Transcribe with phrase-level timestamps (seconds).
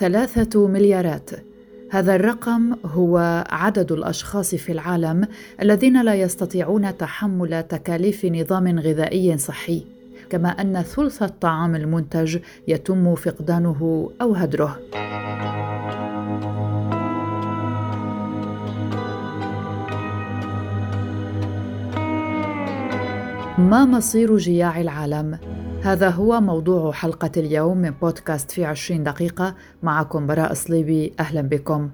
[0.00, 1.30] ثلاثة مليارات.
[1.90, 5.28] هذا الرقم هو عدد الأشخاص في العالم
[5.62, 9.84] الذين لا يستطيعون تحمل تكاليف نظام غذائي صحي
[10.30, 14.78] كما أن ثلث الطعام المنتج يتم فقدانه أو هدره.
[23.58, 25.38] ما مصير جياع العالم؟
[25.82, 29.54] هذا هو موضوع حلقة اليوم من بودكاست في عشرين دقيقة.
[29.82, 31.90] معكم براء صليبي أهلا بكم.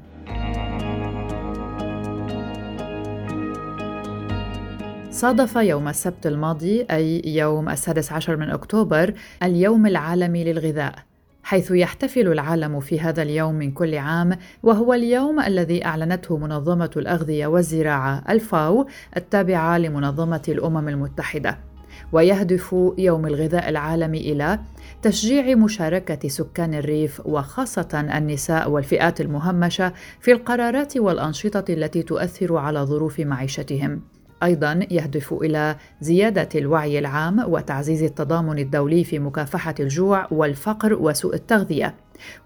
[5.10, 10.95] صادف يوم السبت الماضي أي يوم السادس عشر من أكتوبر اليوم العالمي للغذاء
[11.42, 17.46] حيث يحتفل العالم في هذا اليوم من كل عام وهو اليوم الذي أعلنته منظمة الأغذية
[17.46, 21.59] والزراعة الفاو التابعة لمنظمة الأمم المتحدة.
[22.12, 24.59] ويهدف يوم الغذاء العالمي إلى
[25.02, 33.20] تشجيع مشاركة سكان الريف وخاصة النساء والفئات المهمشة في القرارات والأنشطة التي تؤثر على ظروف
[33.20, 34.01] معيشتهم.
[34.43, 41.95] أيضا يهدف إلى زيادة الوعي العام وتعزيز التضامن الدولي في مكافحة الجوع والفقر وسوء التغذية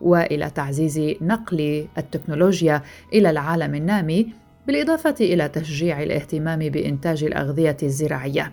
[0.01, 4.33] وإلى تعزيز نقل التكنولوجيا إلى العالم النامي
[4.67, 8.53] بالإضافة إلى تشجيع الاهتمام بإنتاج الأغذية الزراعية.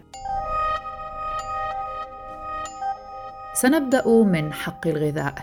[3.62, 5.36] سنبدأ من حق الغذاء.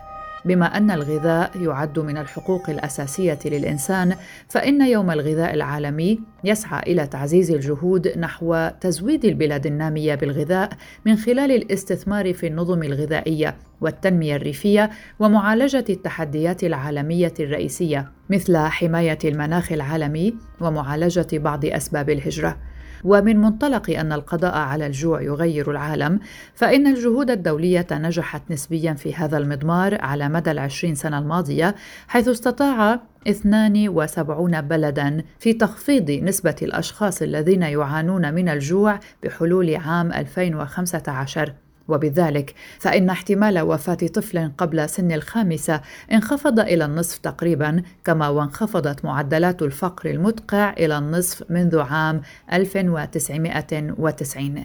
[0.45, 4.17] بما أن الغذاء يعد من الحقوق الأساسية للإنسان
[4.49, 10.71] فإن يوم الغذاء العالمي يسعى إلى تعزيز الجهود نحو تزويد البلاد النامية بالغذاء
[11.07, 19.73] من خلال الاستثمار في النظم الغذائية والتنمية الريفية ومعالجة التحديات العالمية الرئيسية مثل حماية المناخ
[19.73, 22.57] العالمي ومعالجة بعض أسباب الهجرة.
[23.05, 26.21] ومن منطلق أن القضاء على الجوع يغير العالم
[26.55, 31.75] فإن الجهود الدولية نجحت نسبيا في هذا المضمار على مدى العشرين سنة الماضية
[32.09, 41.64] حيث استطاع 72 بلدا في تخفيض نسبة الأشخاص الذين يعانون من الجوع بحلول عام 2015
[41.89, 45.81] وبذلك فإن احتمال وفاة طفل قبل سن الخامسة
[46.13, 52.21] انخفض إلى النصف تقريبا كما وانخفضت معدلات الفقر المدقع إلى النصف منذ عام
[52.53, 54.65] 1990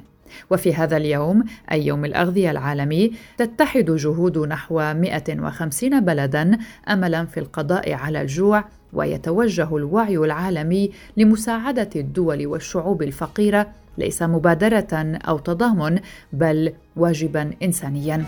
[0.50, 6.58] وفي هذا اليوم أي يوم الأغذية العالمي تتحد جهود نحو 150 بلدا
[6.90, 8.64] أملا في القضاء على الجوع
[8.94, 13.68] ويتوجه الوعي العالمي لمساعدة الدول والشعوب الفقيرة
[14.00, 16.00] ليس مبادرة أو تضامن
[16.34, 18.26] بل واجبا إنسانيا.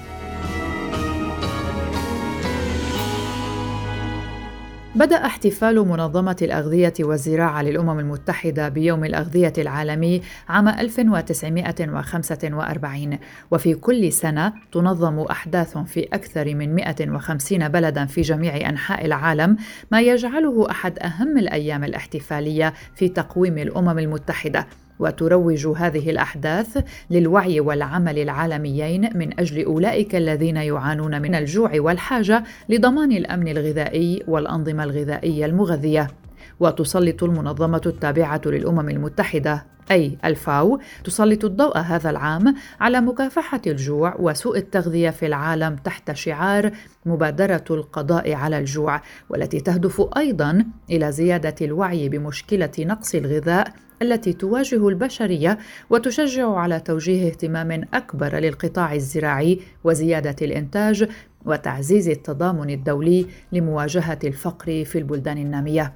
[4.96, 13.18] بدأ احتفال منظمة الأغذية والزراعة للأمم المتحدة بيوم الأغذية العالمي عام 1945
[13.52, 19.58] وفي كل سنة تنظم أحداث في أكثر من 150 بلدا في جميع أنحاء العالم
[19.92, 24.68] ما يجعله أحد أهم الأيام الاحتفالية في تقويم الأمم المتحدة.
[25.02, 33.12] وتروج هذه الأحداث للوعي والعمل العالميين من أجل أولئك الذين يعانون من الجوع والحاجة لضمان
[33.12, 36.21] الأمن الغذائي والأنظمة الغذائية المغذية.
[36.62, 44.58] وتسلط المنظمة التابعة للأمم المتحدة أي الفاو تسلط الضوء هذا العام على مكافحة الجوع وسوء
[44.58, 46.72] التغذية في العالم تحت شعار
[47.06, 54.88] مبادرة القضاء على الجوع والتي تهدف أيضا إلى زيادة الوعي بمشكلة نقص الغذاء التي تواجه
[54.88, 55.58] البشرية
[55.90, 61.10] وتشجع على توجيه اهتمام أكبر للقطاع الزراعي وزيادة الإنتاج
[61.46, 65.94] وتعزيز التضامن الدولي لمواجهة الفقر في البلدان النامية.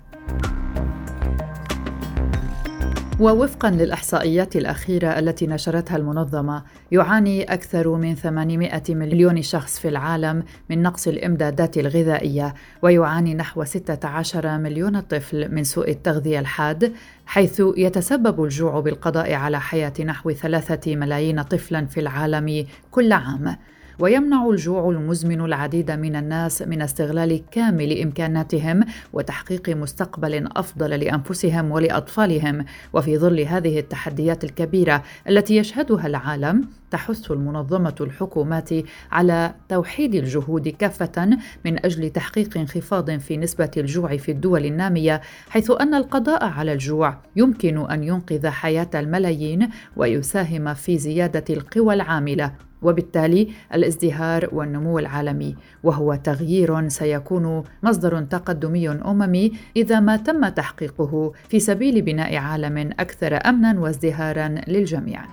[3.20, 10.82] ووفقا للإحصائيات الأخيرة التي نشرتها المنظمة يعاني أكثر من 800 مليون شخص في العالم من
[10.82, 16.94] نقص الإمدادات الغذائية ويعاني نحو 16 مليون طفل من سوء التغذية الحاد
[17.26, 23.58] حيث يتسبب الجوع بالقضاء على حياة نحو ثلاثة ملايين طفلا في العالم كل عام.
[24.00, 28.84] ويمنع الجوع المزمن العديد من الناس من استغلال كامل إمكاناتهم
[29.14, 32.66] وتحقيق مستقبل أفضل لأنفسهم ولأطفالهم.
[32.94, 38.70] وفي ظل هذه التحديات الكبيرة التي يشهدها العالم تحث المنظمة الحكومات
[39.12, 45.72] على توحيد الجهود كافة من أجل تحقيق انخفاض في نسبة الجوع في الدول النامية حيث
[45.82, 52.52] أن القضاء على الجوع يمكن أن ينقذ حياة الملايين ويساهم في زيادة القوى العاملة.
[52.86, 61.60] وبالتالي الازدهار والنمو العالمي وهو تغيير سيكون مصدر تقدمي أممي إذا ما تم تحقيقه في
[61.60, 65.26] سبيل بناء عالم أكثر امنا وازدهارا للجميع.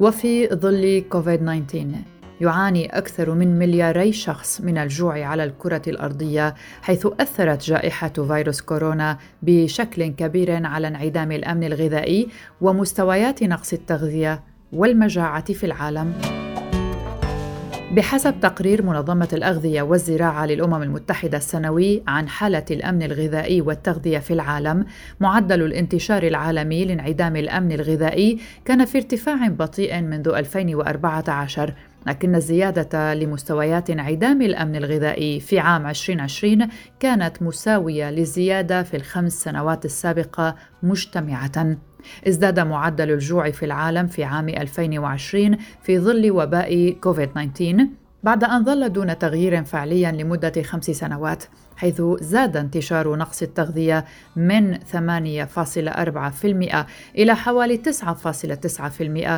[0.00, 7.06] وفي ظل كوفيد 19 يعاني أكثر من ملياري شخص من الجوع على الكرة الأرضية حيث
[7.20, 12.28] أثرت جائحة فيروس كورونا بشكل كبير على انعدام الأمن الغذائي
[12.60, 14.42] ومستويات نقص التغذية
[14.72, 16.12] والمجاعة في العالم.
[17.92, 24.84] بحسب تقرير منظمة الأغذية والزراعة للأمم المتحدة السنوي عن حالة الأمن الغذائي والتغذية في العالم،
[25.20, 31.74] معدل الانتشار العالمي لانعدام الأمن الغذائي كان في ارتفاع بطيء منذ 2014
[32.06, 36.68] لكن الزيادة لمستويات انعدام الأمن الغذائي في عام 2020
[37.00, 41.76] كانت مساوية للزيادة في الخمس سنوات السابقة مجتمعة.
[42.28, 48.92] ازداد معدل الجوع في العالم في عام 2020 في ظل وباء كوفيد-19 بعد أن ظل
[48.92, 51.44] دون تغيير فعلي لمدة خمس سنوات
[51.76, 54.04] حيث زاد انتشار نقص التغذية
[54.36, 54.84] من 8.4%
[57.18, 57.82] إلى حوالي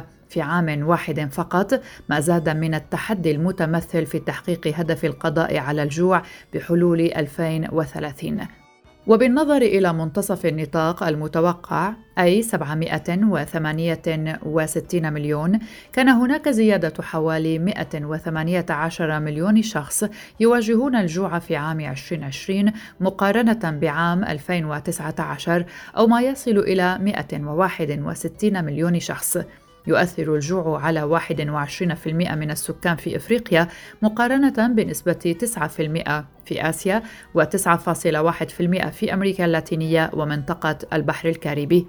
[0.00, 1.80] 9.9% في عام واحد فقط.
[2.08, 6.22] ما زاد من التحدي المتمثل في تحقيق هدف القضاء على الجوع
[6.54, 8.46] بحلول 2030
[9.06, 15.58] وبالنظر إلى منتصف النطاق المتوقع أي 768 مليون
[15.92, 20.04] كان هناك زيادة حوالي 118 مليون شخص
[20.40, 25.64] يواجهون الجوع في عام 2020 مقارنة بعام 2019
[25.96, 29.38] أو ما يصل إلى 161 مليون شخص.
[29.86, 33.68] يؤثر الجوع على 21% من السكان في إفريقيا
[34.02, 35.66] مقارنة بنسبة 9%
[36.44, 37.02] في آسيا
[37.38, 41.86] و9.1% في أمريكا اللاتينية ومنطقة البحر الكاريبي.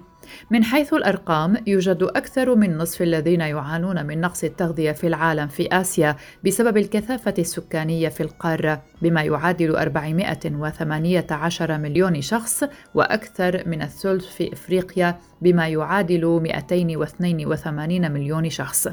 [0.50, 5.68] من حيث الأرقام يوجد أكثر من نصف الذين يعانون من نقص التغذية في العالم في
[5.72, 12.64] آسيا بسبب الكثافة السكانية في القارة بما يعادل 418 مليون شخص
[12.94, 18.88] وأكثر من الثلث في إفريقيا بما يعادل 282 مليون شخص.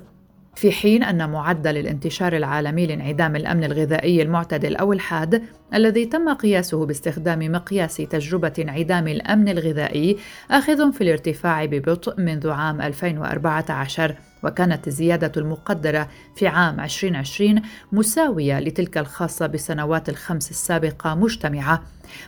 [0.56, 5.44] في حين أن معدل الانتشار العالمي لانعدام الأمن الغذائي المعتدل أو الحاد
[5.74, 10.18] الذي تم قياسه باستخدام مقياس تجربة انعدام الأمن الغذائي
[10.52, 17.62] آخذ في الارتفاع ببطء منذ عام 2014 وكانت الزيادة المقدرة في عام 2020
[17.92, 21.84] مساوية لتلك الخاصة بالسنوات الخمس السابقة مجتمعة.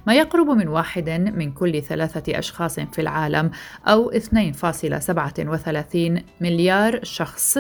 [0.08, 3.52] ما يقرب من واحد من كل ثلاثة أشخاص في العالم
[3.88, 7.58] أو 2.37 مليار شخص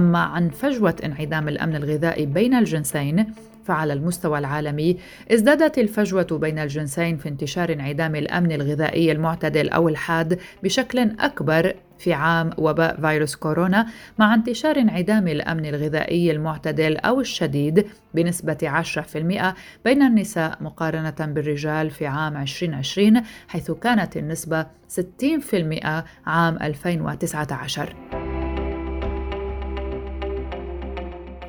[0.00, 3.26] أما عن فجوة انعدام الأمن الغذائي بين الجنسين
[3.64, 4.96] فعلى المستوى العالمي
[5.32, 12.12] ازدادت الفجوة بين الجنسين في انتشار انعدام الأمن الغذائي المعتدل أو الحاد بشكل أكبر في
[12.12, 13.86] عام وباء فيروس كورونا
[14.18, 18.82] مع انتشار انعدام الأمن الغذائي المعتدل أو الشديد بنسبة
[19.14, 19.16] 10%
[19.84, 25.04] بين النساء مقارنة بالرجال في عام 2020 حيث كانت النسبة 60%
[26.26, 28.19] عام 2019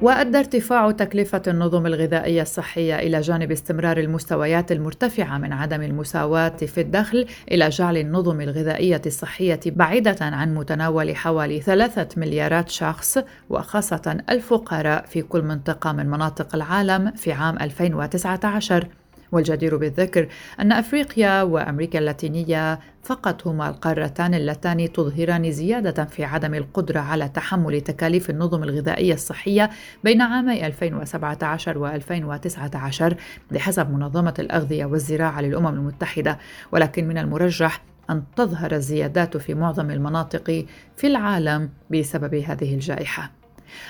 [0.02, 6.82] وأدى ارتفاع تكلفة النظم الغذائية الصحية إلى جانب استمرار المستويات المرتفعة من عدم المساواة في
[6.82, 13.18] الدخل إلى جعل النظم الغذائية الصحية بعيدة عن متناول حوالي ثلاثة مليارات شخص
[13.50, 18.88] وخاصة الفقراء في كل منطقة من مناطق العالم في عام 2019
[19.32, 20.28] والجدير بالذكر
[20.60, 27.82] أن أفريقيا وأمريكا اللاتينية فقط هما القارتان اللتان تظهران زيادة في عدم القدرة على تحمل
[27.82, 29.70] تكاليف النظم الغذائية الصحية
[30.04, 33.16] بين عامي 2017 و 2019
[33.52, 36.38] بحسب منظمة الأغذية والزراعة للأمم المتحدة.
[36.72, 40.66] ولكن من المرجح أن تظهر الزيادات في معظم المناطق
[40.98, 43.41] في العالم بسبب هذه الجائحة.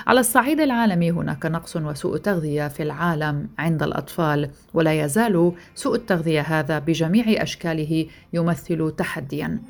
[0.07, 6.41] على الصعيد العالمي هناك نقص وسوء تغذية في العالم عند الأطفال ولا يزال سوء التغذية
[6.41, 9.61] هذا بجميع أشكاله يمثل تحديا.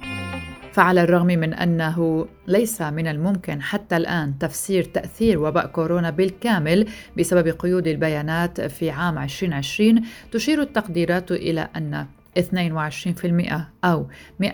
[0.72, 6.88] فعلى الرغم من أنه ليس من الممكن حتى الآن تفسير تأثير وباء كورونا بالكامل
[7.18, 10.02] بسبب قيود البيانات في عام 2020
[10.32, 12.06] تشير التقديرات إلى أن
[12.40, 14.08] 22% أو
[14.44, 14.48] 149.2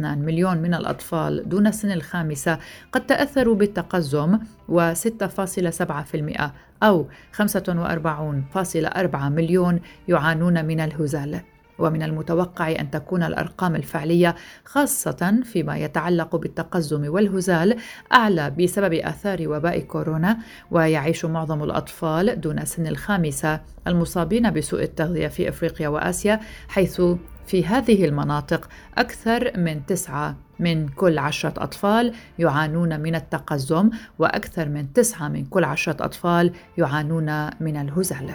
[0.00, 2.58] مليون من الأطفال دون سن الخامسة
[2.92, 6.42] قد تأثروا بالتقزم و6.7%
[6.82, 11.40] أو 45.4 مليون يعانون من الهزال.
[11.78, 17.76] ومن المتوقع أن تكون الأرقام الفعلية خاصة فيما يتعلق بالتقزم والهزال
[18.12, 20.38] أعلى بسبب آثار وباء كورونا
[20.70, 27.02] ويعيش معظم الأطفال دون سن الخامسة المصابين بسوء التغذية في أفريقيا وآسيا حيث
[27.46, 34.92] في هذه المناطق أكثر من تسعة من كل عشرة أطفال يعانون من التقزم وأكثر من
[34.92, 38.30] تسعة من كل عشرة أطفال يعانون من الهزال.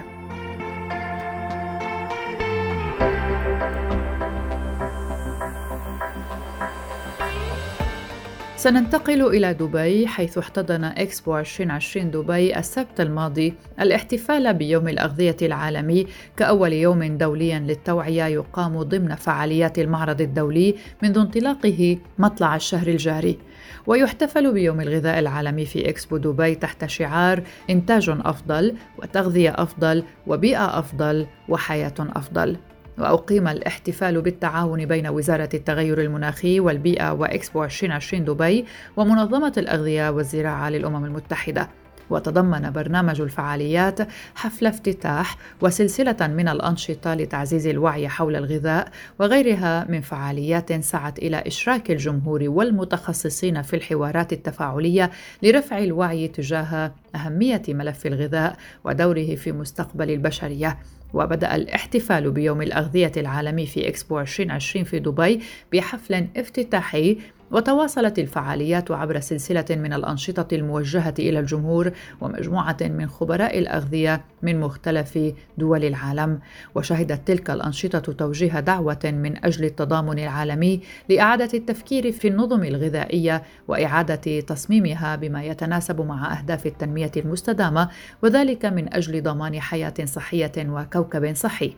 [8.58, 16.72] سننتقل إلى دبي حيث احتضن إكسبو 2020 دبي السبت الماضي الاحتفال بيوم الأغذية العالمي كأول
[16.72, 23.38] يوم دولي للتوعية يقام ضمن فعاليات المعرض الدولي منذ انطلاقه مطلع الشهر الجاري.
[23.86, 31.26] ويحتفل بيوم الغذاء العالمي في إكسبو دبي تحت شعار إنتاج أفضل وتغذية أفضل وبيئة أفضل
[31.48, 32.56] وحياة أفضل.
[33.00, 38.64] وأقيم الاحتفال بالتعاون بين وزارة التغير المناخي والبيئة وإكسبو 2020 دبي
[38.96, 41.68] ومنظمة الأغذية والزراعة للأمم المتحدة.
[42.10, 43.98] وتضمن برنامج الفعاليات
[44.34, 48.88] حفل افتتاح وسلسلة من الأنشطة لتعزيز الوعي حول الغذاء
[49.18, 55.10] وغيرها من فعاليات سعت إلى إشراك الجمهور والمتخصصين في الحوارات التفاعلية
[55.42, 60.78] لرفع الوعي تجاه أهمية ملف الغذاء ودوره في مستقبل البشرية.
[61.14, 65.40] وبدأ الاحتفال بيوم الأغذية العالمي في إكسبو 2020 في دبي
[65.72, 67.18] بحفل افتتاحي
[67.50, 75.18] وتواصلت الفعاليات عبر سلسلة من الأنشطة الموجهة إلى الجمهور ومجموعة من خبراء الأغذية من مختلف
[75.58, 76.40] دول العالم
[76.74, 84.40] وشهدت تلك الأنشطة توجيه دعوة من أجل التضامن العالمي لإعادة التفكير في النظم الغذائية وإعادة
[84.40, 87.88] تصميمها بما يتناسب مع أهداف التنمية المستدامة
[88.22, 91.76] وذلك من أجل ضمان حياة صحية وكوكب صحي.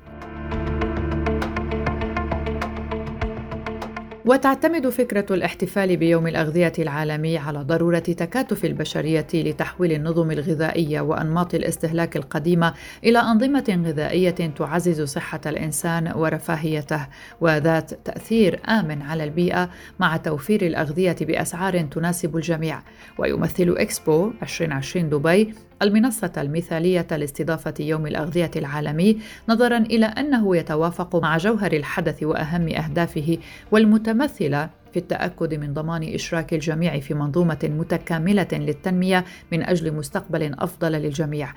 [4.24, 12.16] وتعتمد فكرة الاحتفال بيوم الأغذية العالمي على ضرورة تكاتف البشرية لتحويل النظم الغذائية وأنماط الاستهلاك
[12.16, 12.74] القديمة
[13.04, 17.06] إلى أنظمة غذائية تعزز صحة الإنسان ورفاهيته
[17.40, 22.82] وذات تأثير آمن على البيئة مع توفير الأغذية بأسعار تناسب الجميع.
[23.18, 29.18] ويمثل إكسبو 2020 دبي المنصة المثالية لاستضافة يوم الأغذية العالمي
[29.48, 33.38] نظرا إلى أنه يتوافق مع جوهر الحدث وأهم أهدافه
[33.70, 40.92] والمتمثلة في التأكد من ضمان إشراك الجميع في منظومة متكاملة للتنمية من أجل مستقبل أفضل
[40.92, 41.52] للجميع.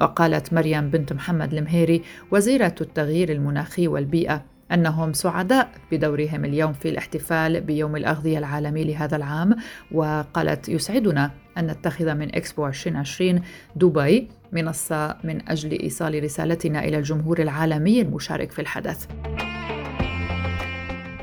[0.00, 7.60] وقالت مريم بنت محمد المهيري وزيرة التغيير المناخي والبيئة أنهم سعداء بدورهم اليوم في الاحتفال
[7.60, 9.56] بيوم الأغذية العالمي لهذا العام
[9.92, 13.40] وقالت يسعدنا أن نتخذ من إكسبو 2020
[13.76, 19.06] دبي منصة من أجل إيصال رسالتنا إلى الجمهور العالمي المشارك في الحدث.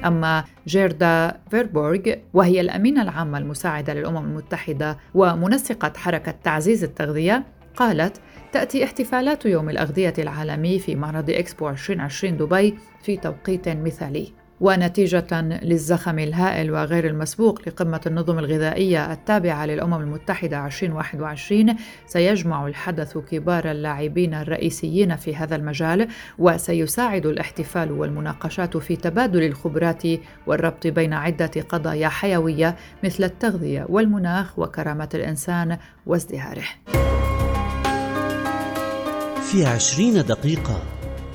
[0.06, 7.44] أما جيردا فيربورغ وهي الأمينة العامة المساعدة للأمم المتحدة ومنسقة حركة تعزيز التغذية
[7.78, 15.42] قالت تأتي احتفالات يوم الأغذية العالمي في معرض إكسبو 2020 دبي في توقيت مثالي ونتيجة
[15.42, 24.34] للزخم الهائل وغير المسبوق لقمة النظم الغذائية التابعة للأمم المتحدة 2021 سيجمع الحدث كبار اللاعبين
[24.34, 26.08] الرئيسيين في هذا المجال
[26.40, 30.04] وسيساعد الاحتفال والمناقشات في تبادل الخبرات
[30.48, 36.64] والربط بين عدة قضايا حيوية مثل التغذية والمناخ وكرامة الإنسان وازدهاره.
[39.52, 40.82] في عشرين دقيقة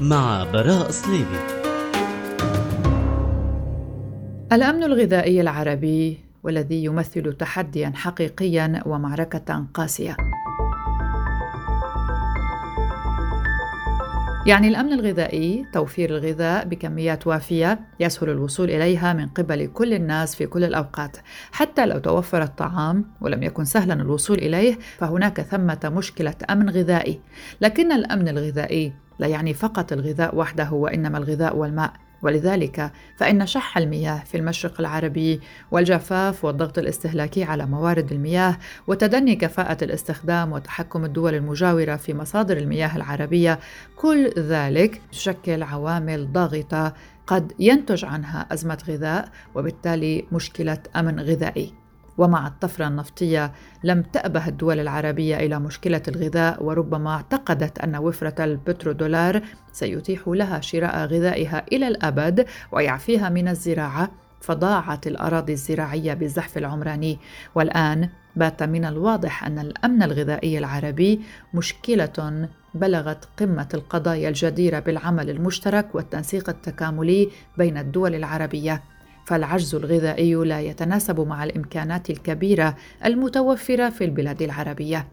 [0.01, 1.39] مع براء صليبي
[4.53, 10.17] الأمن الغذائي العربي والذي يمثل تحديا حقيقيا ومعركة قاسية.
[14.51, 20.47] يعني الأمن الغذائي توفير الغذاء بكميات وافية يسهل الوصول إليها من قبل كل الناس في
[20.47, 21.17] كل الأوقات.
[21.53, 27.21] حتى لو توفر الطعام ولم يكن سهلا الوصول إليه فهناك ثمة مشكلة أمن غذائي.
[27.61, 31.93] لكن الأمن الغذائي لا يعني فقط الغذاء وحده وإنما الغذاء والماء.
[32.23, 39.85] ولذلك فإن شح المياه في المشرق العربي والجفاف والضغط الاستهلاكي على موارد المياه وتدني كفاءة
[39.85, 43.59] الاستخدام وتحكم الدول المجاورة في مصادر المياه العربية
[43.97, 46.95] كل ذلك تشكل عوامل ضاغطة
[47.27, 51.75] قد ينتج عنها أزمة غذاء وبالتالي مشكلة أمن غذائي.
[52.21, 53.53] ومع الطفرة النفطية
[53.85, 61.07] لم تأبه الدول العربية إلى مشكلة الغذاء وربما اعتقدت أن وفرة البترودولار سيتيح لها شراء
[61.07, 64.11] غذائها إلى الأبد ويعفيها من الزراعة
[64.41, 67.19] فضاعت الأراضي الزراعية بالزحف العمراني.
[67.55, 71.21] والآن بات من الواضح أن الأمن الغذائي العربي
[71.55, 78.83] مشكلة بلغت قمة القضايا الجديرة بالعمل المشترك والتنسيق التكاملي بين الدول العربية.
[79.31, 85.07] فالعجز الغذائي لا يتناسب مع الإمكانات الكبيرة المتوفرة في البلاد العربية.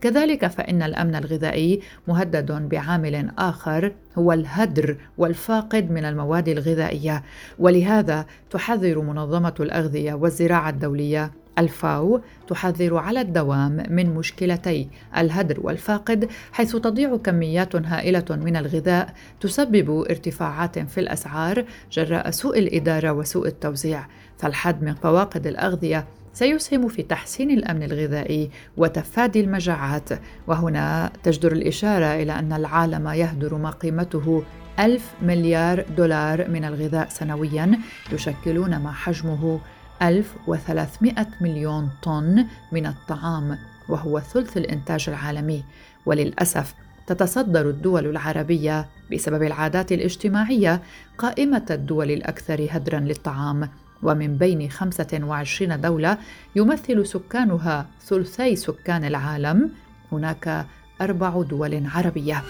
[0.00, 7.22] كذلك فإن الأمن الغذائي مهدد بعامل آخر هو الهدر والفاقد من المواد الغذائية،
[7.58, 16.76] ولهذا تحذر منظمة الأغذية والزراعة الدولية الفاو تحذر على الدوام من مشكلتي الهدر والفاقد حيث
[16.76, 24.06] تضيع كميات هائلة من الغذاء تسبب ارتفاعات في الأسعار جراء سوء الإدارة وسوء التوزيع.
[24.38, 30.08] فالحد من فواقد الأغذية سيسهم في تحسين الأمن الغذائي وتفادي المجاعات.
[30.46, 34.44] وهنا تجدر الإشارة إلى أن العالم يهدر ما قيمته
[34.78, 37.78] ألف مليار دولار من الغذاء سنويا
[38.12, 39.60] يشكلون ما حجمه
[40.02, 43.58] 1300 مليون طن من الطعام
[43.88, 45.64] وهو ثلث الإنتاج العالمي.
[46.06, 46.74] وللأسف
[47.06, 50.82] تتصدر الدول العربية بسبب العادات الاجتماعية
[51.18, 53.68] قائمة الدول الأكثر هدرا للطعام.
[54.02, 56.18] ومن بين 25 دولة
[56.56, 59.70] يمثل سكانها ثلثي سكان العالم.
[60.12, 60.66] هناك
[61.00, 62.42] أربع دول عربية.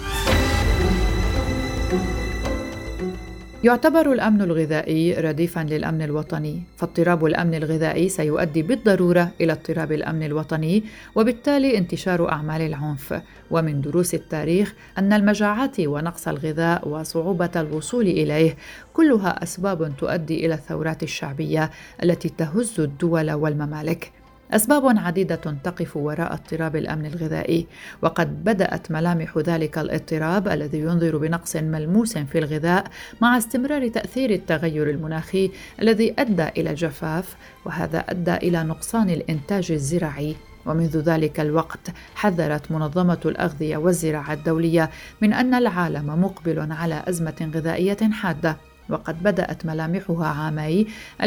[3.65, 10.85] يعتبر الأمن الغذائي رديفا للأمن الوطني فاضطراب الأمن الغذائي سيؤدي بالضرورة إلى اضطراب الأمن الوطني
[11.15, 13.23] وبالتالي انتشار أعمال العنف.
[13.51, 18.57] ومن دروس التاريخ أن المجاعات ونقص الغذاء وصعوبة الوصول إليه
[18.93, 21.71] كلها أسباب تؤدي إلى الثورات الشعبية
[22.03, 24.22] التي تهز الدول والممالك.
[24.53, 27.67] أسباب عديدة تقف وراء اضطراب الأمن الغذائي،
[28.03, 32.85] وقد بدأت ملامح ذلك الاضطراب الذي ينذر بنقص ملموس في الغذاء
[33.21, 35.51] مع استمرار تأثير التغير المناخي
[35.83, 40.37] الذي أدى إلى الجفاف، وهذا أدى إلى نقصان الإنتاج الزراعي.
[40.67, 48.11] ومنذ ذلك الوقت حذرت منظمة الأغذية والزراعة الدولية من أن العالم مقبل على أزمة غذائية
[48.13, 48.57] حادة
[48.89, 50.87] وقد بدأت ملامحها عامي
[51.23, 51.27] 2010-2011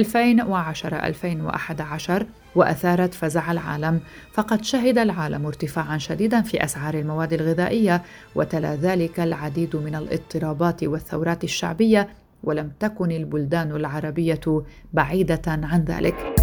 [2.55, 3.99] وأثارت فزع العالم.
[4.33, 8.01] فقد شهد العالم ارتفاعا شديدا في أسعار المواد الغذائية
[8.35, 12.09] وتلا ذلك العديد من الاضطرابات والثورات الشعبية
[12.43, 14.63] ولم تكن البلدان العربية
[14.93, 16.34] بعيدة عن ذلك.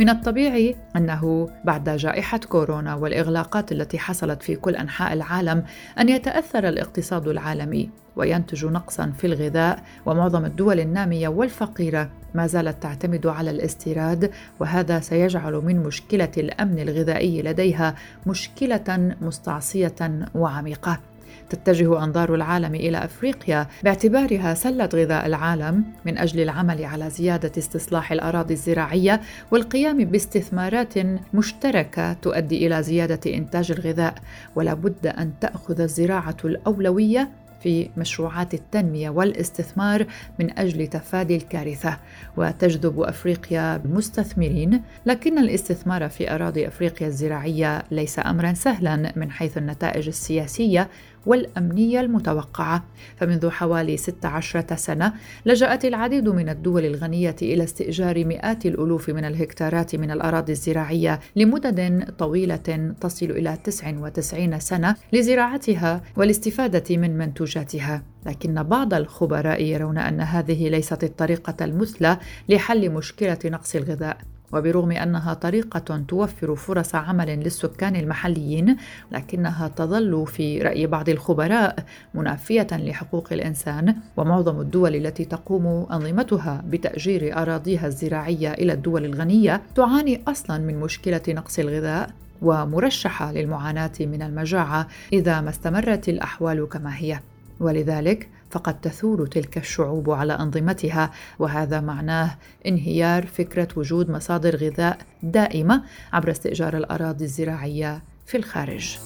[0.00, 5.64] من الطبيعي أنه بعد جائحة كورونا والإغلاقات التي حصلت في كل أنحاء العالم
[5.98, 13.26] أن يتأثر الاقتصاد العالمي وينتج نقصا في الغذاء ومعظم الدول النامية والفقيرة ما زالت تعتمد
[13.26, 17.94] على الاستيراد وهذا سيجعل من مشكلة الأمن الغذائي لديها
[18.26, 21.09] مشكلة مستعصية وعميقة.
[21.50, 28.12] تتجه أنظار العالم إلى أفريقيا باعتبارها سلة غذاء العالم من أجل العمل على زيادة استصلاح
[28.12, 30.94] الأراضي الزراعية والقيام باستثمارات
[31.34, 34.14] مشتركة تؤدي إلى زيادة إنتاج الغذاء.
[34.54, 37.30] ولا بد أن تأخذ الزراعة الأولوية
[37.62, 40.06] في مشروعات التنمية والاستثمار
[40.38, 41.98] من أجل تفادي الكارثة.
[42.36, 50.08] وتجذب أفريقيا المستثمرين لكن الاستثمار في أراضي أفريقيا الزراعية ليس امرا سهلا من حيث النتائج
[50.08, 50.88] السياسية
[51.26, 52.84] والأمنية المتوقعة.
[53.16, 55.12] فمنذ حوالي 16 سنة
[55.46, 62.04] لجأت العديد من الدول الغنية إلى استئجار مئات الألوف من الهكتارات من الأراضي الزراعية لمدد
[62.18, 68.02] طويلة تصل إلى 99 سنة لزراعتها والاستفادة من منتوجاتها.
[68.26, 74.18] لكن بعض الخبراء يرون أن هذه ليست الطريقة المثلى لحل مشكلة نقص الغذاء.
[74.52, 78.76] وبرغم أنها طريقة توفر فرص عمل للسكان المحليين
[79.12, 81.76] لكنها تظل في رأي بعض الخبراء
[82.14, 90.22] منافية لحقوق الإنسان ومعظم الدول التي تقوم أنظمتها بتأجير أراضيها الزراعية إلى الدول الغنية تعاني
[90.28, 92.10] أصلا من مشكلة نقص الغذاء
[92.42, 97.20] ومرشحة للمعاناة من المجاعة إذا ما استمرت الأحوال كما هي.
[97.60, 102.36] ولذلك فقد تثور تلك الشعوب على أنظمتها وهذا معناه
[102.66, 105.82] انهيار فكرة وجود مصادر غذاء دائمة
[106.12, 108.98] عبر استئجار الأراضي الزراعية في الخارج.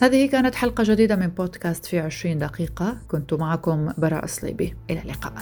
[0.00, 2.96] هذه كانت حلقة جديدة من بودكاست في عشرين دقيقة.
[3.08, 4.74] كنت معكم براء صليبي.
[4.90, 5.32] إلى اللقاء.